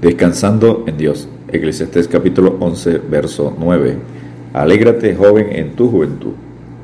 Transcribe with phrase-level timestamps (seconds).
[0.00, 1.26] Descansando en Dios.
[1.48, 3.96] Eclesiastés capítulo 11, verso 9.
[4.52, 6.32] Alégrate, joven, en tu juventud,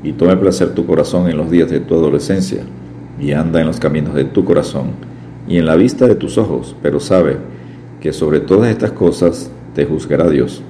[0.01, 2.63] y tome placer tu corazón en los días de tu adolescencia,
[3.19, 4.93] y anda en los caminos de tu corazón,
[5.47, 7.37] y en la vista de tus ojos, pero sabe
[8.01, 10.63] que sobre todas estas cosas te juzgará Dios.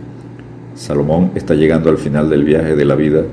[0.76, 3.24] Salomón está llegando al final del viaje de la vida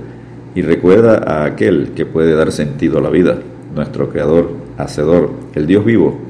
[0.54, 3.40] y recuerda a aquel que puede dar sentido a la vida,
[3.74, 6.29] nuestro Creador, Hacedor, el Dios vivo,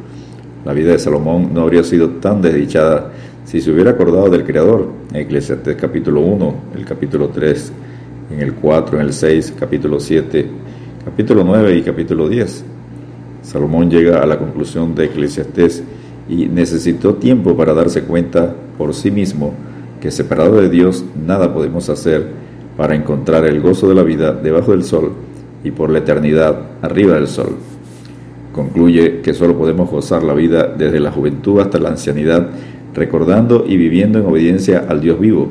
[0.65, 3.11] la vida de Salomón no habría sido tan desdichada
[3.45, 4.89] si se hubiera acordado del Creador.
[5.11, 7.73] En Eclesiastes capítulo 1, el capítulo 3,
[8.33, 10.47] en el 4, en el 6, capítulo 7,
[11.05, 12.65] capítulo 9 y capítulo 10.
[13.43, 15.83] Salomón llega a la conclusión de Eclesiastés
[16.29, 19.55] y necesitó tiempo para darse cuenta por sí mismo
[20.01, 22.29] que separado de Dios nada podemos hacer
[22.77, 25.13] para encontrar el gozo de la vida debajo del sol
[25.65, 27.57] y por la eternidad arriba del sol.
[28.61, 32.51] Concluye que solo podemos gozar la vida desde la juventud hasta la ancianidad,
[32.95, 35.49] recordando y viviendo en obediencia al Dios vivo.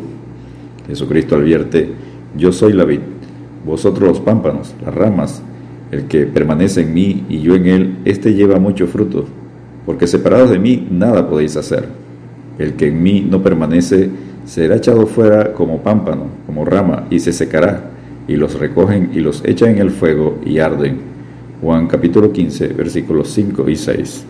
[0.85, 1.89] Jesucristo advierte,
[2.37, 2.99] yo soy la vid,
[3.65, 5.41] vosotros los pámpanos, las ramas,
[5.91, 9.25] el que permanece en mí y yo en él, éste lleva mucho fruto,
[9.87, 11.87] porque separados de mí nada podéis hacer.
[12.59, 14.11] El que en mí no permanece
[14.45, 17.89] será echado fuera como pámpano, como rama, y se secará,
[18.27, 21.08] y los recogen y los echan en el fuego y arden.
[21.61, 24.23] Juan capítulo 15, versículos 5 y 6.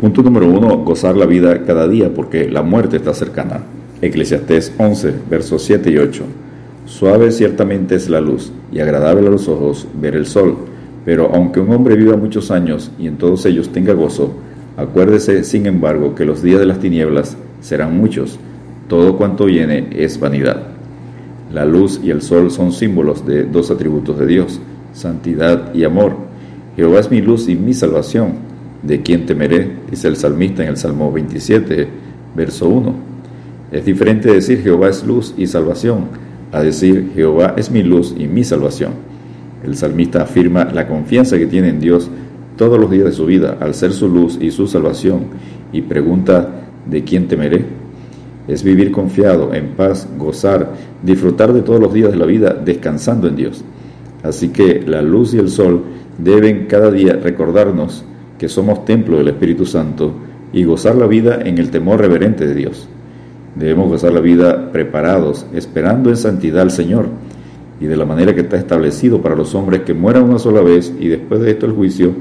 [0.00, 0.78] Punto número 1.
[0.78, 3.60] Gozar la vida cada día porque la muerte está cercana.
[4.00, 6.24] Eclesiastés 11, versos 7 y 8.
[6.86, 10.56] Suave ciertamente es la luz y agradable a los ojos ver el sol,
[11.04, 14.32] pero aunque un hombre viva muchos años y en todos ellos tenga gozo,
[14.78, 18.38] acuérdese sin embargo que los días de las tinieblas serán muchos,
[18.88, 20.62] todo cuanto viene es vanidad.
[21.52, 24.60] La luz y el sol son símbolos de dos atributos de Dios,
[24.94, 26.27] santidad y amor,
[26.78, 28.34] Jehová es mi luz y mi salvación.
[28.84, 29.68] ¿De quién temeré?
[29.90, 31.88] Dice el salmista en el Salmo 27,
[32.36, 32.94] verso 1.
[33.72, 36.04] Es diferente decir Jehová es luz y salvación
[36.52, 38.92] a decir Jehová es mi luz y mi salvación.
[39.64, 42.08] El salmista afirma la confianza que tiene en Dios
[42.56, 45.24] todos los días de su vida al ser su luz y su salvación
[45.72, 47.64] y pregunta ¿de quién temeré?
[48.46, 53.26] Es vivir confiado, en paz, gozar, disfrutar de todos los días de la vida descansando
[53.26, 53.64] en Dios.
[54.22, 55.82] Así que la luz y el sol
[56.18, 58.04] deben cada día recordarnos
[58.38, 60.12] que somos templo del Espíritu Santo
[60.52, 62.88] y gozar la vida en el temor reverente de Dios.
[63.54, 67.06] Debemos gozar la vida preparados, esperando en santidad al Señor,
[67.80, 70.92] y de la manera que está establecido para los hombres que mueran una sola vez
[70.98, 72.12] y después de esto el juicio,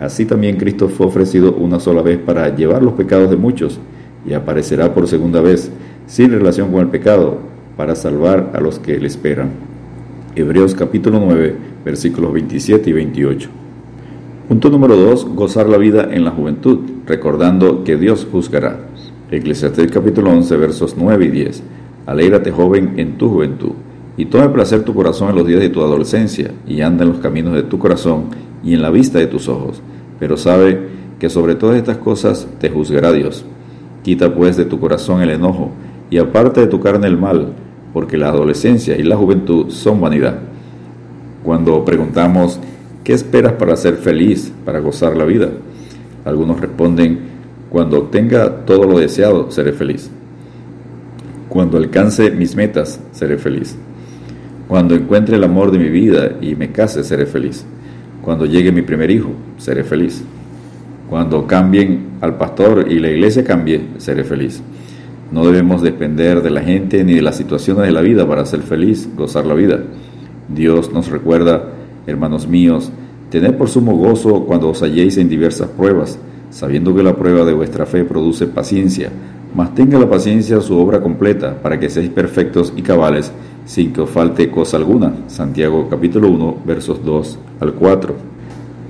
[0.00, 3.78] así también Cristo fue ofrecido una sola vez para llevar los pecados de muchos,
[4.26, 5.70] y aparecerá por segunda vez,
[6.06, 7.38] sin relación con el pecado,
[7.76, 9.75] para salvar a los que le esperan.
[10.38, 13.48] Hebreos capítulo 9, versículos 27 y 28.
[14.46, 15.34] Punto número 2.
[15.34, 18.80] Gozar la vida en la juventud, recordando que Dios juzgará.
[19.30, 21.62] Eclesiastés capítulo 11, versos 9 y 10.
[22.04, 23.72] Alégrate joven en tu juventud,
[24.18, 27.20] y tome placer tu corazón en los días de tu adolescencia, y anda en los
[27.20, 28.24] caminos de tu corazón
[28.62, 29.80] y en la vista de tus ojos.
[30.20, 30.78] Pero sabe
[31.18, 33.46] que sobre todas estas cosas te juzgará Dios.
[34.02, 35.70] Quita pues de tu corazón el enojo,
[36.10, 37.54] y aparte de tu carne el mal,
[37.96, 40.36] porque la adolescencia y la juventud son vanidad
[41.42, 42.60] cuando preguntamos,
[43.02, 45.48] ¿qué esperas para ser feliz, para gozar la vida?
[46.26, 47.20] Algunos responden,
[47.70, 50.10] cuando obtenga todo lo deseado, seré feliz.
[51.48, 53.74] Cuando alcance mis metas, seré feliz.
[54.68, 57.64] Cuando encuentre el amor de mi vida y me case, seré feliz.
[58.20, 60.22] Cuando llegue mi primer hijo, seré feliz.
[61.08, 64.60] Cuando cambien al pastor y la iglesia cambie, seré feliz.
[65.32, 68.62] No debemos depender de la gente ni de las situaciones de la vida para ser
[68.62, 69.80] feliz, gozar la vida.
[70.48, 71.64] Dios nos recuerda,
[72.06, 72.92] hermanos míos,
[73.30, 76.18] tened por sumo gozo cuando os halléis en diversas pruebas,
[76.50, 79.10] sabiendo que la prueba de vuestra fe produce paciencia,
[79.54, 83.32] mas tenga la paciencia su obra completa, para que seáis perfectos y cabales,
[83.64, 85.12] sin que os falte cosa alguna.
[85.26, 88.14] Santiago capítulo 1, versos 2 al 4.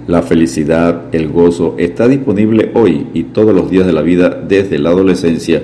[0.07, 4.79] La felicidad, el gozo, está disponible hoy y todos los días de la vida desde
[4.79, 5.63] la adolescencia,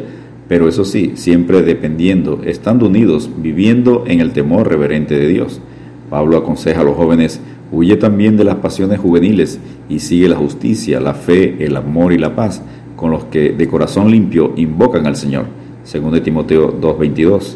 [0.53, 5.63] pero eso sí, siempre dependiendo, estando unidos, viviendo en el temor reverente de Dios.
[6.11, 7.41] Pablo aconseja a los jóvenes,
[7.73, 9.59] huye también de las pasiones juveniles
[9.89, 12.61] y sigue la justicia, la fe, el amor y la paz,
[12.97, 15.47] con los que de corazón limpio invocan al Señor.
[15.85, 17.55] Según de Timoteo 2.22.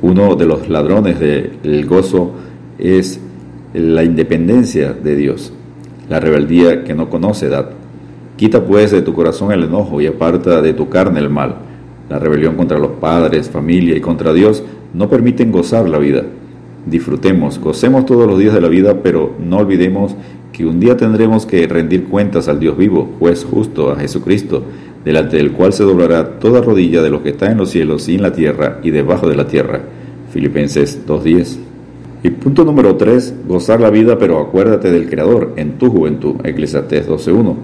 [0.00, 2.32] Uno de los ladrones del gozo
[2.78, 3.20] es
[3.74, 5.52] la independencia de Dios,
[6.08, 7.72] la rebeldía que no conoce edad.
[8.38, 11.73] Quita pues de tu corazón el enojo y aparta de tu carne el mal.
[12.08, 14.62] La rebelión contra los padres, familia y contra Dios
[14.92, 16.24] no permiten gozar la vida
[16.86, 20.14] disfrutemos, gocemos todos los días de la vida, pero no olvidemos
[20.52, 24.62] que un día tendremos que rendir cuentas al Dios vivo, juez justo, a Jesucristo,
[25.04, 28.14] delante del cual se doblará toda rodilla de los que están en los cielos y
[28.14, 29.80] en la tierra y debajo de la tierra.
[30.30, 31.56] Filipenses 2.10.
[32.22, 36.36] Y punto número 3, gozar la vida, pero acuérdate del Creador en tu juventud.
[36.44, 37.54] Eclesiastés 12.1.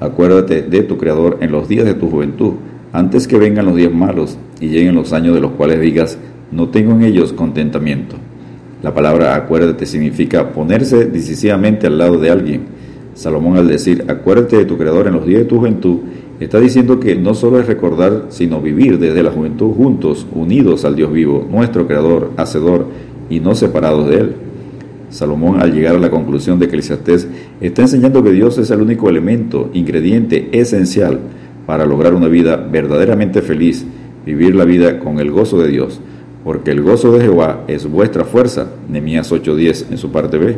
[0.00, 2.54] Acuérdate de tu Creador en los días de tu juventud,
[2.92, 6.18] antes que vengan los días malos y lleguen los años de los cuales digas,
[6.50, 8.16] no tengo en ellos contentamiento.
[8.82, 12.62] La palabra acuérdate significa ponerse decisivamente al lado de alguien.
[13.14, 15.98] Salomón al decir, acuérdate de tu Creador en los días de tu juventud,
[16.40, 20.96] está diciendo que no solo es recordar, sino vivir desde la juventud juntos, unidos al
[20.96, 22.86] Dios vivo, nuestro Creador, Hacedor,
[23.28, 24.34] y no separados de Él.
[25.10, 27.28] Salomón, al llegar a la conclusión de Eclesiastés,
[27.60, 31.20] está enseñando que Dios es el único elemento, ingrediente esencial
[31.66, 33.84] para lograr una vida verdaderamente feliz,
[34.26, 36.00] vivir la vida con el gozo de Dios,
[36.44, 40.56] porque el gozo de Jehová es vuestra fuerza, Nehemías 8:10 en su parte B.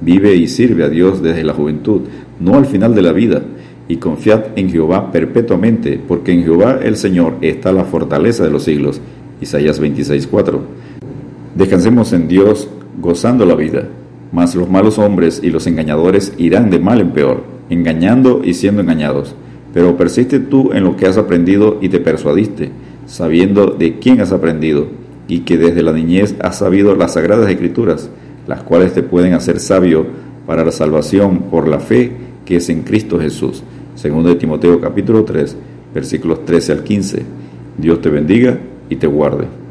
[0.00, 2.02] Vive y sirve a Dios desde la juventud,
[2.40, 3.42] no al final de la vida,
[3.88, 8.64] y confiad en Jehová perpetuamente, porque en Jehová el Señor está la fortaleza de los
[8.64, 9.00] siglos.
[9.40, 10.60] Isaías 26:4.
[11.54, 12.68] Descansemos en Dios
[13.00, 13.84] gozando la vida,
[14.32, 18.82] mas los malos hombres y los engañadores irán de mal en peor, engañando y siendo
[18.82, 19.34] engañados.
[19.74, 22.70] Pero persiste tú en lo que has aprendido y te persuadiste,
[23.06, 24.86] sabiendo de quién has aprendido,
[25.26, 28.08] y que desde la niñez has sabido las sagradas escrituras,
[28.46, 30.06] las cuales te pueden hacer sabio
[30.46, 32.12] para la salvación por la fe
[32.44, 33.64] que es en Cristo Jesús.
[33.94, 35.56] Segundo de Timoteo capítulo 3,
[35.94, 37.22] versículos 13 al 15.
[37.78, 39.63] Dios te bendiga y te guarde.